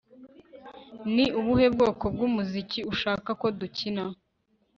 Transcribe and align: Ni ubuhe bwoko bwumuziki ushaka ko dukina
Ni 1.13 1.25
ubuhe 1.39 1.67
bwoko 1.73 2.05
bwumuziki 2.13 2.79
ushaka 2.93 3.29
ko 3.41 3.47
dukina 3.59 4.03